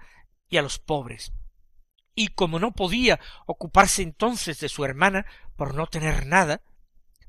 y 0.48 0.56
a 0.56 0.62
los 0.62 0.78
pobres. 0.78 1.32
Y 2.14 2.28
como 2.28 2.60
no 2.60 2.72
podía 2.72 3.18
ocuparse 3.46 4.02
entonces 4.02 4.60
de 4.60 4.68
su 4.68 4.84
hermana 4.84 5.26
por 5.56 5.74
no 5.74 5.86
tener 5.88 6.26
nada, 6.26 6.62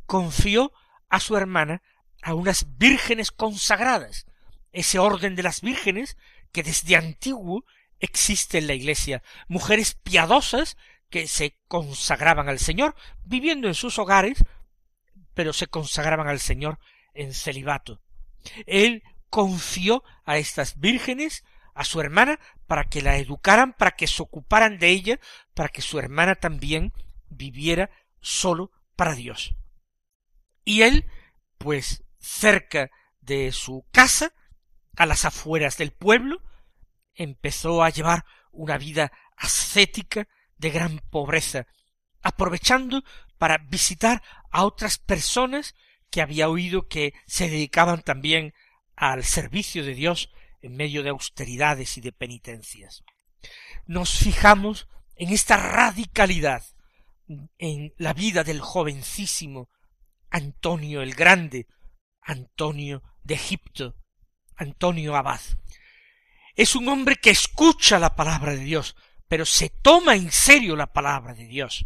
confió 0.06 0.72
a 1.10 1.20
su 1.20 1.36
hermana 1.36 1.82
a 2.26 2.34
unas 2.34 2.66
vírgenes 2.80 3.30
consagradas, 3.32 4.26
ese 4.72 4.98
orden 4.98 5.36
de 5.36 5.44
las 5.44 5.62
vírgenes 5.62 6.18
que 6.52 6.64
desde 6.64 6.96
antiguo 6.96 7.64
existe 8.00 8.58
en 8.58 8.66
la 8.66 8.74
iglesia, 8.74 9.22
mujeres 9.48 9.94
piadosas 9.94 10.76
que 11.12 11.28
se 11.28 11.60
consagraban 11.68 12.50
al 12.50 12.58
Señor, 12.58 12.96
viviendo 13.24 13.68
en 13.68 13.76
sus 13.76 14.00
hogares, 14.00 14.44
pero 15.36 15.54
se 15.54 15.68
consagraban 15.68 16.28
al 16.28 16.40
Señor 16.40 16.80
en 17.14 17.32
celibato. 17.32 18.02
Él 18.66 19.04
confió 19.30 20.04
a 20.26 20.40
estas 20.40 20.80
vírgenes 20.80 21.44
a 21.76 21.86
su 21.86 22.02
hermana 22.02 22.40
para 22.66 22.86
que 22.86 23.04
la 23.04 23.18
educaran, 23.18 23.74
para 23.74 23.92
que 23.92 24.08
se 24.08 24.24
ocuparan 24.24 24.80
de 24.80 24.90
ella, 24.90 25.20
para 25.54 25.70
que 25.70 25.84
su 25.84 26.00
hermana 26.00 26.34
también 26.34 26.92
viviera 27.30 27.92
solo 28.20 28.72
para 28.96 29.14
Dios. 29.14 29.56
Y 30.64 30.82
él, 30.82 31.06
pues, 31.60 32.02
cerca 32.26 32.90
de 33.22 33.52
su 33.52 33.86
casa, 33.92 34.34
a 34.98 35.06
las 35.06 35.26
afueras 35.26 35.78
del 35.78 35.92
pueblo, 35.92 36.42
empezó 37.14 37.84
a 37.84 37.90
llevar 37.90 38.26
una 38.52 38.78
vida 38.78 39.12
ascética 39.38 40.28
de 40.58 40.70
gran 40.72 41.00
pobreza, 41.10 41.68
aprovechando 42.22 43.04
para 43.38 43.58
visitar 43.58 44.24
a 44.52 44.64
otras 44.64 44.98
personas 44.98 45.76
que 46.10 46.22
había 46.22 46.50
oído 46.50 46.88
que 46.88 47.14
se 47.28 47.50
dedicaban 47.50 48.02
también 48.02 48.54
al 48.96 49.24
servicio 49.24 49.84
de 49.84 49.94
Dios 49.94 50.32
en 50.62 50.76
medio 50.76 51.04
de 51.04 51.10
austeridades 51.10 51.98
y 51.98 52.02
de 52.02 52.12
penitencias. 52.12 53.04
Nos 53.86 54.18
fijamos 54.18 54.88
en 55.16 55.30
esta 55.30 55.58
radicalidad 55.58 56.64
en 57.58 57.94
la 57.98 58.14
vida 58.14 58.44
del 58.44 58.62
jovencísimo 58.62 59.70
Antonio 60.30 61.02
el 61.02 61.14
Grande, 61.14 61.68
Antonio 62.26 63.04
de 63.24 63.36
Egipto, 63.36 63.96
Antonio 64.56 65.16
Abad. 65.16 65.40
Es 66.56 66.76
un 66.76 66.88
hombre 66.90 67.16
que 67.18 67.30
escucha 67.30 68.00
la 68.00 68.16
palabra 68.16 68.54
de 68.54 68.64
Dios, 68.64 68.96
pero 69.28 69.46
se 69.46 69.70
toma 69.70 70.16
en 70.16 70.32
serio 70.32 70.76
la 70.76 70.92
palabra 70.92 71.34
de 71.34 71.46
Dios. 71.46 71.86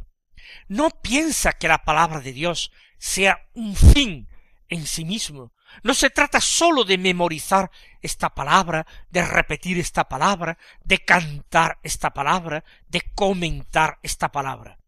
No 0.67 0.89
piensa 0.89 1.53
que 1.53 1.67
la 1.67 1.83
palabra 1.83 2.21
de 2.21 2.33
Dios 2.33 2.71
sea 2.97 3.47
un 3.53 3.75
fin 3.75 4.27
en 4.69 4.87
sí 4.87 5.05
mismo. 5.05 5.51
No 5.83 5.93
se 5.93 6.09
trata 6.09 6.41
sólo 6.41 6.83
de 6.83 6.97
memorizar 6.97 7.69
esta 8.01 8.33
palabra, 8.33 8.87
de 9.09 9.25
repetir 9.25 9.77
esta 9.77 10.07
palabra, 10.07 10.57
de 10.83 10.99
cantar 10.99 11.79
esta 11.83 12.11
palabra, 12.11 12.63
de 12.87 13.01
comentar 13.13 13.99
esta 14.01 14.31
palabra. 14.31 14.79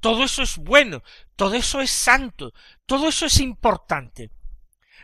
Todo 0.00 0.24
eso 0.24 0.42
es 0.42 0.56
bueno, 0.56 1.02
todo 1.36 1.54
eso 1.54 1.80
es 1.80 1.90
santo, 1.90 2.52
todo 2.86 3.08
eso 3.08 3.26
es 3.26 3.40
importante. 3.40 4.30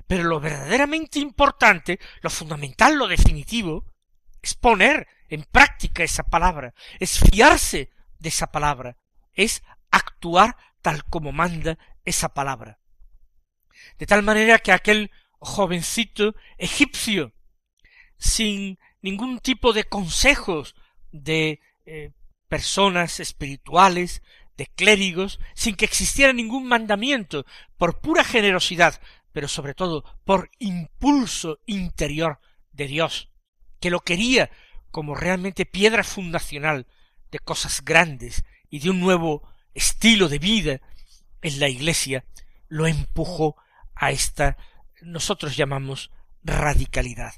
Pero 0.06 0.24
lo 0.24 0.40
verdaderamente 0.40 1.18
importante, 1.18 1.98
lo 2.20 2.30
fundamental, 2.30 2.96
lo 2.96 3.08
definitivo, 3.08 3.84
es 4.42 4.54
poner 4.54 5.06
en 5.28 5.44
práctica 5.44 6.02
esa 6.02 6.24
palabra, 6.24 6.74
es 6.98 7.18
fiarse 7.18 7.90
de 8.18 8.28
esa 8.28 8.48
palabra, 8.48 8.96
es 9.32 9.62
actuar 9.90 10.56
tal 10.82 11.04
como 11.04 11.32
manda 11.32 11.78
esa 12.04 12.34
palabra. 12.34 12.78
De 13.98 14.06
tal 14.06 14.22
manera 14.22 14.58
que 14.58 14.72
aquel 14.72 15.10
jovencito 15.38 16.34
egipcio, 16.58 17.32
sin 18.18 18.78
ningún 19.00 19.40
tipo 19.40 19.72
de 19.72 19.84
consejos 19.84 20.74
de 21.10 21.60
eh, 21.84 22.12
personas 22.48 23.20
espirituales, 23.20 24.22
de 24.56 24.66
clérigos, 24.66 25.40
sin 25.54 25.74
que 25.74 25.84
existiera 25.84 26.32
ningún 26.32 26.66
mandamiento, 26.66 27.46
por 27.76 28.00
pura 28.00 28.22
generosidad, 28.22 29.00
pero 29.32 29.48
sobre 29.48 29.74
todo 29.74 30.04
por 30.24 30.50
impulso 30.58 31.60
interior 31.66 32.38
de 32.72 32.86
Dios, 32.86 33.30
que 33.80 33.90
lo 33.90 34.00
quería 34.00 34.50
como 34.90 35.14
realmente 35.14 35.66
piedra 35.66 36.04
fundacional 36.04 36.86
de 37.30 37.38
cosas 37.38 37.82
grandes 37.84 38.44
y 38.68 38.80
de 38.80 38.90
un 38.90 39.00
nuevo 39.00 39.48
estilo 39.74 40.28
de 40.28 40.38
vida 40.38 40.80
en 41.40 41.60
la 41.60 41.68
Iglesia, 41.68 42.24
lo 42.68 42.86
empujó 42.86 43.56
a 43.94 44.10
esta 44.10 44.56
nosotros 45.02 45.56
llamamos 45.56 46.10
radicalidad. 46.42 47.34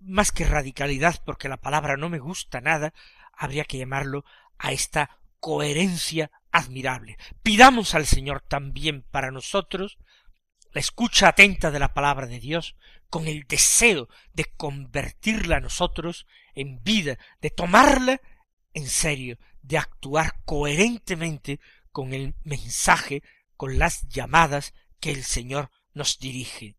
Más 0.00 0.32
que 0.32 0.44
radicalidad, 0.44 1.20
porque 1.24 1.48
la 1.48 1.56
palabra 1.56 1.96
no 1.96 2.08
me 2.08 2.18
gusta 2.18 2.60
nada, 2.60 2.94
habría 3.32 3.64
que 3.64 3.78
llamarlo 3.78 4.24
a 4.58 4.72
esta 4.72 5.18
coherencia 5.40 6.30
admirable. 6.50 7.18
Pidamos 7.42 7.94
al 7.94 8.06
Señor 8.06 8.40
también 8.40 9.02
para 9.10 9.30
nosotros 9.30 9.98
la 10.72 10.80
escucha 10.80 11.28
atenta 11.28 11.70
de 11.70 11.78
la 11.78 11.94
palabra 11.94 12.26
de 12.26 12.40
Dios, 12.40 12.76
con 13.10 13.26
el 13.26 13.44
deseo 13.44 14.08
de 14.32 14.44
convertirla 14.56 15.56
a 15.56 15.60
nosotros 15.60 16.26
en 16.54 16.82
vida, 16.82 17.18
de 17.40 17.50
tomarla 17.50 18.20
en 18.74 18.86
serio, 18.86 19.38
de 19.62 19.78
actuar 19.78 20.42
coherentemente 20.44 21.60
con 21.90 22.12
el 22.12 22.34
mensaje, 22.44 23.22
con 23.56 23.78
las 23.78 24.08
llamadas 24.08 24.74
que 25.00 25.10
el 25.10 25.24
Señor 25.24 25.70
nos 25.94 26.18
dirige. 26.18 26.76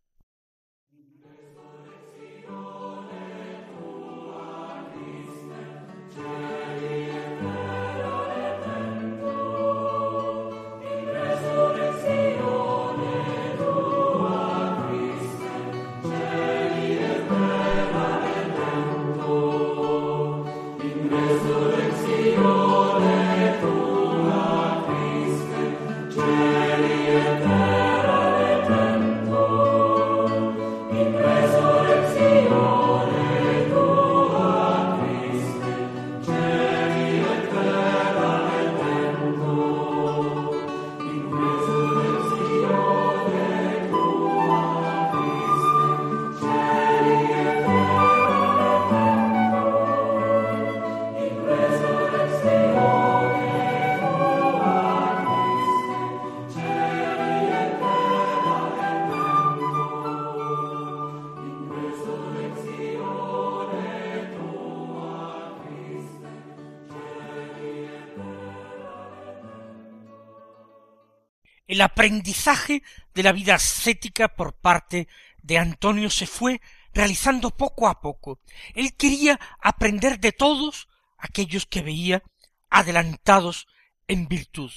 El 71.80 71.84
aprendizaje 71.84 72.84
de 73.14 73.24
la 73.24 73.32
vida 73.32 73.56
ascética 73.56 74.28
por 74.28 74.54
parte 74.54 75.08
de 75.42 75.58
Antonio 75.58 76.10
se 76.10 76.28
fue 76.28 76.60
realizando 76.94 77.52
poco 77.52 77.88
a 77.88 78.02
poco. 78.02 78.42
Él 78.76 78.98
quería 78.98 79.40
aprender 79.62 80.20
de 80.20 80.34
todos 80.34 80.90
aquellos 81.18 81.66
que 81.66 81.82
veía 81.82 82.22
adelantados 82.70 83.66
en 84.10 84.28
virtud. 84.28 84.70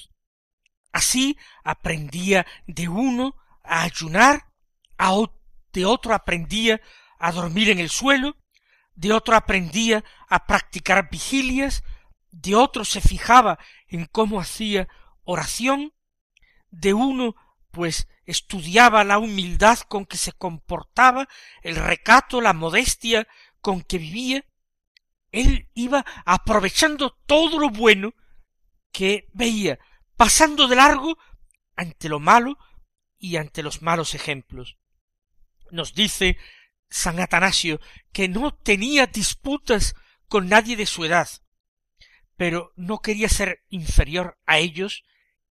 Así 0.93 1.37
aprendía 1.65 2.47
de 2.69 2.87
uno 2.87 3.35
a 3.65 3.83
ayunar, 3.83 4.47
a 4.97 5.12
de 5.73 5.85
otro 5.85 6.15
aprendía 6.15 6.81
a 7.19 7.33
dormir 7.33 7.69
en 7.71 7.81
el 7.81 7.91
suelo, 7.91 8.37
de 8.95 9.12
otro 9.12 9.35
aprendía 9.35 10.05
a 10.29 10.47
practicar 10.47 11.11
vigilias, 11.11 11.83
de 12.31 12.55
otro 12.55 12.85
se 12.85 13.01
fijaba 13.01 13.59
en 13.88 14.07
cómo 14.07 14.41
hacía 14.41 14.87
oración, 15.25 15.93
de 16.73 16.95
uno 16.95 17.37
pues 17.71 18.09
estudiaba 18.27 19.05
la 19.05 19.19
humildad 19.19 19.79
con 19.81 20.05
que 20.05 20.17
se 20.17 20.33
comportaba, 20.33 21.29
el 21.63 21.77
recato, 21.77 22.41
la 22.41 22.53
modestia 22.53 23.29
con 23.61 23.83
que 23.83 23.99
vivía, 23.99 24.45
él 25.31 25.71
iba 25.75 26.05
aprovechando 26.27 27.17
todo 27.27 27.59
lo 27.59 27.71
bueno 27.71 28.13
que 28.91 29.29
veía, 29.33 29.79
pasando 30.17 30.69
de 30.69 30.77
largo 30.77 31.17
ante 31.77 32.09
lo 32.09 32.21
malo 32.21 32.59
y 33.19 33.37
ante 33.37 33.63
los 33.63 33.81
malos 33.81 34.15
ejemplos. 34.15 34.77
Nos 35.71 35.95
dice 35.95 36.37
San 36.91 37.21
Atanasio 37.21 37.81
que 38.13 38.29
no 38.29 38.55
tenía 38.55 39.07
disputas 39.07 39.95
con 40.29 40.49
nadie 40.49 40.77
de 40.77 40.87
su 40.87 41.05
edad, 41.05 41.29
pero 42.37 42.73
no 42.77 42.99
quería 42.99 43.29
ser 43.29 43.65
inferior 43.71 44.39
a 44.45 44.59
ellos 44.59 45.05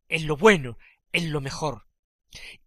en 0.08 0.28
lo 0.28 0.38
bueno, 0.38 0.78
en 1.14 1.32
lo 1.32 1.42
mejor. 1.42 1.86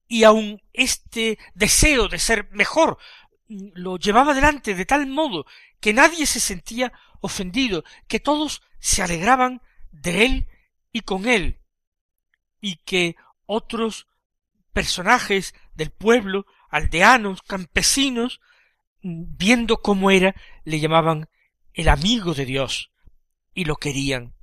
Y 0.07 0.25
aun 0.25 0.63
este 0.73 1.39
deseo 1.55 2.09
de 2.09 2.19
ser 2.19 2.51
mejor 2.53 2.99
lo 3.49 3.99
llevaba 3.99 4.33
adelante 4.33 4.75
de 4.75 4.87
tal 4.87 5.07
modo 5.07 5.47
que 5.81 5.93
nadie 5.93 6.27
se 6.27 6.41
sentía 6.41 6.93
ofendido, 7.21 7.85
que 8.07 8.21
todos 8.21 8.63
se 8.79 9.03
alegraban 9.03 9.63
de 9.93 10.25
él 10.25 10.49
y 10.93 11.01
con 11.01 11.27
él, 11.27 11.59
y 12.61 12.77
que 12.77 13.17
otros 13.47 14.07
personajes 14.73 15.55
del 15.75 15.91
pueblo, 15.91 16.47
aldeanos, 16.71 17.43
campesinos, 17.43 18.41
viendo 19.03 19.83
cómo 19.83 20.11
era, 20.11 20.35
le 20.65 20.81
llamaban 20.81 21.29
el 21.75 21.89
amigo 21.89 22.35
de 22.35 22.47
Dios 22.47 22.91
y 23.53 23.65
lo 23.65 23.77
querían. 23.77 24.35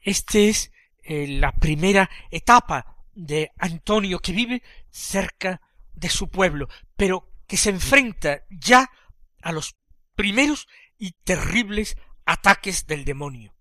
Este 0.00 0.48
es 0.48 0.72
la 1.08 1.52
primera 1.52 2.10
etapa 2.30 2.96
de 3.14 3.52
Antonio 3.58 4.18
que 4.18 4.32
vive 4.32 4.62
cerca 4.90 5.60
de 5.94 6.08
su 6.08 6.28
pueblo, 6.28 6.68
pero 6.96 7.30
que 7.46 7.56
se 7.56 7.70
enfrenta 7.70 8.42
ya 8.50 8.90
a 9.42 9.52
los 9.52 9.76
primeros 10.14 10.68
y 10.98 11.12
terribles 11.12 11.96
ataques 12.24 12.86
del 12.86 13.04
demonio. 13.04 13.54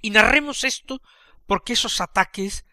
Y 0.00 0.10
narremos 0.10 0.64
esto 0.64 1.02
porque 1.46 1.72
esos 1.72 2.00
ataques 2.00 2.64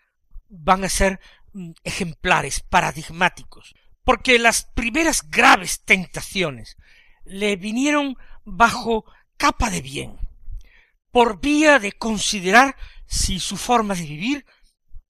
van 0.50 0.84
a 0.84 0.90
ser 0.90 1.20
mm, 1.54 1.72
ejemplares, 1.84 2.62
paradigmáticos, 2.62 3.74
porque 4.04 4.38
las 4.38 4.66
primeras 4.66 5.30
graves 5.30 5.84
tentaciones 5.84 6.78
le 7.24 7.56
vinieron 7.56 8.16
bajo 8.44 9.06
capa 9.38 9.70
de 9.70 9.82
bien, 9.82 10.20
por 11.12 11.42
vía 11.42 11.80
de 11.80 11.94
considerar 11.94 12.76
si 13.16 13.40
su 13.40 13.56
forma 13.56 13.96
de 13.96 14.04
vivir 14.04 14.46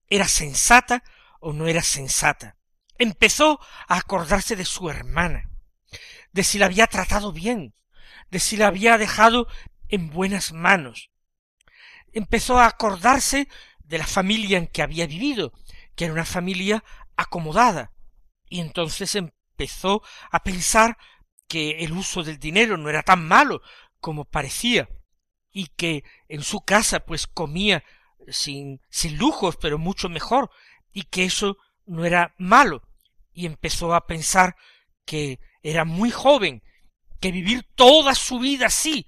era 0.08 0.28
sensata 0.28 1.04
o 1.40 1.54
no 1.54 1.68
era 1.68 1.82
sensata. 1.82 2.56
Empezó 2.98 3.60
a 3.88 3.98
acordarse 3.98 4.56
de 4.56 4.64
su 4.64 4.90
hermana, 4.90 5.50
de 6.32 6.44
si 6.44 6.60
la 6.60 6.68
había 6.68 6.88
tratado 6.88 7.34
bien, 7.34 7.74
de 8.30 8.40
si 8.40 8.58
la 8.58 8.68
había 8.68 8.98
dejado 8.98 9.48
en 9.90 10.12
buenas 10.12 10.54
manos. 10.54 11.10
Empezó 12.14 12.60
a 12.60 12.68
acordarse 12.68 13.50
de 13.80 13.98
la 13.98 14.08
familia 14.08 14.60
en 14.60 14.68
que 14.68 14.84
había 14.84 15.08
vivido, 15.08 15.52
que 15.96 16.06
era 16.06 16.14
una 16.14 16.26
familia 16.26 16.84
acomodada, 17.18 17.92
y 18.48 18.60
entonces 18.60 19.16
empezó 19.16 20.04
a 20.32 20.44
pensar 20.44 20.98
que 21.48 21.84
el 21.84 21.92
uso 21.92 22.24
del 22.24 22.40
dinero 22.40 22.78
no 22.78 22.90
era 22.90 23.04
tan 23.04 23.28
malo 23.28 23.62
como 24.00 24.26
parecía, 24.26 24.90
y 25.52 25.68
que 25.68 26.04
en 26.28 26.44
su 26.44 26.62
casa 26.62 27.00
pues 27.00 27.28
comía 27.28 27.84
sin, 28.30 28.82
sin 28.90 29.18
lujos, 29.18 29.58
pero 29.58 29.78
mucho 29.78 30.10
mejor, 30.10 30.50
y 30.92 31.04
que 31.04 31.26
eso 31.26 31.58
no 31.86 32.06
era 32.06 32.34
malo, 32.38 32.82
y 33.34 33.46
empezó 33.46 33.94
a 33.94 34.08
pensar 34.08 34.56
que 35.06 35.40
era 35.62 35.86
muy 35.86 36.12
joven, 36.12 36.64
que 37.20 37.32
vivir 37.32 37.66
toda 37.76 38.16
su 38.16 38.40
vida 38.40 38.68
así 38.68 39.08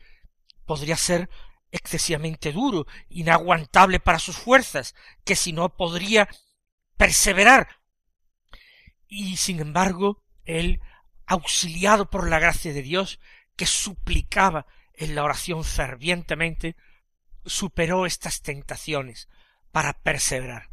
podría 0.65 0.97
ser 0.97 1.29
excesivamente 1.71 2.51
duro, 2.51 2.87
inaguantable 3.09 3.99
para 3.99 4.19
sus 4.19 4.37
fuerzas, 4.37 4.95
que 5.23 5.35
si 5.35 5.53
no 5.53 5.75
podría 5.75 6.27
perseverar. 6.97 7.79
Y 9.07 9.37
sin 9.37 9.59
embargo, 9.59 10.23
él, 10.45 10.81
auxiliado 11.25 12.09
por 12.09 12.29
la 12.29 12.39
gracia 12.39 12.73
de 12.73 12.81
Dios, 12.81 13.19
que 13.55 13.65
suplicaba 13.65 14.65
en 14.93 15.15
la 15.15 15.23
oración 15.23 15.63
fervientemente, 15.63 16.75
superó 17.47 18.05
estas 18.05 18.41
tentaciones 18.41 19.27
para 19.71 19.93
perseverar. 19.93 20.69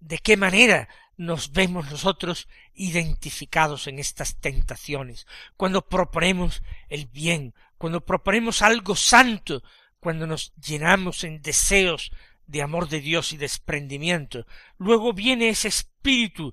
¿De 0.00 0.18
qué 0.18 0.36
manera 0.36 0.88
nos 1.16 1.52
vemos 1.52 1.90
nosotros 1.90 2.48
identificados 2.74 3.86
en 3.86 3.98
estas 3.98 4.36
tentaciones, 4.36 5.26
cuando 5.56 5.86
proponemos 5.86 6.62
el 6.88 7.06
bien, 7.06 7.54
cuando 7.78 8.04
proponemos 8.04 8.62
algo 8.62 8.96
santo, 8.96 9.62
cuando 10.00 10.26
nos 10.26 10.52
llenamos 10.56 11.24
en 11.24 11.40
deseos 11.40 12.10
de 12.46 12.62
amor 12.62 12.88
de 12.88 13.00
Dios 13.00 13.32
y 13.32 13.36
desprendimiento, 13.36 14.46
luego 14.76 15.12
viene 15.12 15.48
ese 15.48 15.68
espíritu 15.68 16.52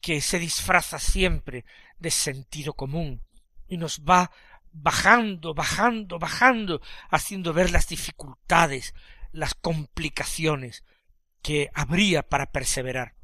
que 0.00 0.20
se 0.20 0.38
disfraza 0.38 0.98
siempre 0.98 1.64
de 1.98 2.10
sentido 2.10 2.74
común 2.74 3.22
y 3.68 3.76
nos 3.76 4.02
va 4.02 4.30
bajando, 4.82 5.54
bajando, 5.54 6.18
bajando, 6.18 6.80
haciendo 7.10 7.52
ver 7.52 7.70
las 7.70 7.88
dificultades, 7.88 8.94
las 9.32 9.54
complicaciones 9.54 10.84
que 11.42 11.70
habría 11.74 12.22
para 12.22 12.46
perseverar. 12.46 13.14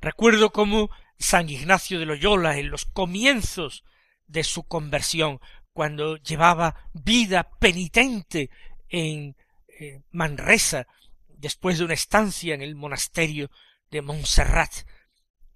Recuerdo 0.00 0.50
cómo 0.50 0.90
San 1.18 1.48
Ignacio 1.48 1.98
de 1.98 2.06
Loyola 2.06 2.58
en 2.58 2.70
los 2.70 2.84
comienzos 2.84 3.84
de 4.26 4.44
su 4.44 4.64
conversión, 4.64 5.40
cuando 5.72 6.16
llevaba 6.16 6.88
vida 6.92 7.50
penitente 7.58 8.50
en 8.88 9.36
eh, 9.68 10.02
Manresa, 10.10 10.86
después 11.28 11.78
de 11.78 11.84
una 11.84 11.94
estancia 11.94 12.54
en 12.54 12.62
el 12.62 12.74
monasterio 12.74 13.50
de 13.90 14.02
Montserrat, 14.02 14.72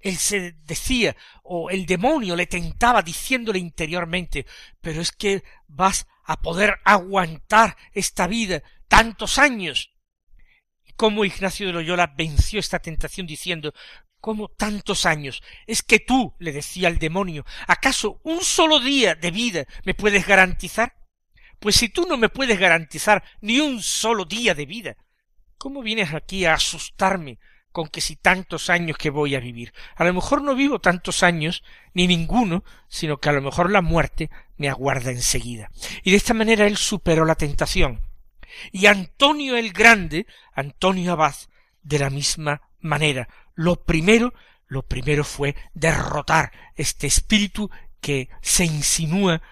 él 0.00 0.16
se 0.16 0.52
decía, 0.64 1.16
o 1.42 1.70
el 1.70 1.86
demonio 1.86 2.36
le 2.36 2.46
tentaba 2.46 3.02
diciéndole 3.02 3.58
interiormente, 3.58 4.46
pero 4.80 5.00
es 5.00 5.12
que 5.12 5.42
vas 5.66 6.06
a 6.24 6.40
poder 6.40 6.78
aguantar 6.84 7.76
esta 7.92 8.26
vida 8.26 8.62
tantos 8.88 9.38
años. 9.38 9.92
Y 10.84 10.92
cómo 10.92 11.24
Ignacio 11.24 11.66
de 11.66 11.72
Loyola 11.72 12.14
venció 12.16 12.60
esta 12.60 12.78
tentación 12.78 13.26
diciendo, 13.26 13.72
¿Cómo 14.20 14.48
tantos 14.48 15.06
años? 15.06 15.42
Es 15.68 15.82
que 15.82 16.00
tú, 16.00 16.34
le 16.40 16.50
decía 16.50 16.88
el 16.88 16.98
demonio, 16.98 17.44
¿acaso 17.68 18.20
un 18.24 18.42
solo 18.42 18.80
día 18.80 19.14
de 19.14 19.30
vida 19.30 19.66
me 19.84 19.94
puedes 19.94 20.26
garantizar? 20.26 20.96
Pues 21.60 21.76
si 21.76 21.88
tú 21.88 22.06
no 22.08 22.16
me 22.16 22.28
puedes 22.28 22.58
garantizar 22.58 23.22
ni 23.40 23.60
un 23.60 23.82
solo 23.82 24.24
día 24.24 24.54
de 24.54 24.66
vida, 24.66 24.96
¿cómo 25.58 25.80
vienes 25.80 26.12
aquí 26.12 26.44
a 26.44 26.54
asustarme 26.54 27.38
con 27.76 27.88
que 27.88 28.00
si 28.00 28.16
tantos 28.16 28.70
años 28.70 28.96
que 28.96 29.10
voy 29.10 29.34
a 29.34 29.38
vivir? 29.38 29.74
A 29.96 30.04
lo 30.04 30.14
mejor 30.14 30.40
no 30.40 30.54
vivo 30.54 30.78
tantos 30.78 31.22
años, 31.22 31.62
ni 31.92 32.06
ninguno, 32.06 32.64
sino 32.88 33.18
que 33.18 33.28
a 33.28 33.32
lo 33.32 33.42
mejor 33.42 33.70
la 33.70 33.82
muerte 33.82 34.30
me 34.56 34.70
aguarda 34.70 35.10
enseguida. 35.10 35.70
Y 36.02 36.12
de 36.12 36.16
esta 36.16 36.32
manera 36.32 36.66
él 36.66 36.78
superó 36.78 37.26
la 37.26 37.34
tentación. 37.34 38.00
Y 38.72 38.86
Antonio 38.86 39.58
el 39.58 39.74
Grande, 39.74 40.26
Antonio 40.54 41.12
Abad, 41.12 41.34
de 41.82 41.98
la 41.98 42.08
misma 42.08 42.62
manera, 42.80 43.28
lo 43.54 43.84
primero, 43.84 44.32
lo 44.68 44.80
primero 44.80 45.22
fue 45.22 45.54
derrotar 45.74 46.52
este 46.76 47.06
espíritu 47.06 47.70
que 48.00 48.30
se 48.40 48.64
insinúa 48.64 49.42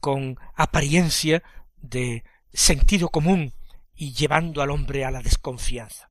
con 0.00 0.38
apariencia 0.54 1.42
de 1.76 2.24
sentido 2.54 3.10
común 3.10 3.52
y 3.94 4.14
llevando 4.14 4.62
al 4.62 4.70
hombre 4.70 5.04
a 5.04 5.10
la 5.10 5.20
desconfianza. 5.20 6.08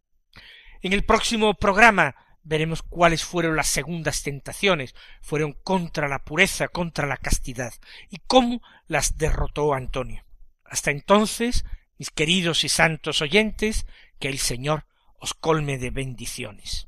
En 0.81 0.93
el 0.93 1.03
próximo 1.03 1.53
programa 1.55 2.15
veremos 2.43 2.83
cuáles 2.83 3.25
fueron 3.25 3.55
las 3.55 3.67
segundas 3.67 4.23
tentaciones, 4.23 4.95
fueron 5.21 5.53
contra 5.53 6.07
la 6.07 6.19
pureza, 6.19 6.67
contra 6.67 7.07
la 7.07 7.17
castidad, 7.17 7.73
y 8.09 8.17
cómo 8.27 8.61
las 8.87 9.17
derrotó 9.17 9.73
Antonio. 9.73 10.23
Hasta 10.63 10.91
entonces, 10.91 11.65
mis 11.97 12.11
queridos 12.11 12.63
y 12.63 12.69
santos 12.69 13.21
oyentes, 13.21 13.85
que 14.19 14.29
el 14.29 14.37
Señor 14.37 14.85
os 15.19 15.33
colme 15.33 15.77
de 15.77 15.89
bendiciones. 15.89 16.87